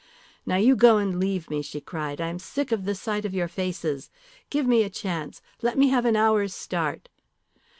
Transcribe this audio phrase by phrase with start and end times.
[0.47, 2.19] "Now you go and leave me," she cried.
[2.19, 4.09] "I am sick of the sight of your faces.
[4.49, 5.43] Give me a chance.
[5.61, 7.07] Let me have an hour's start."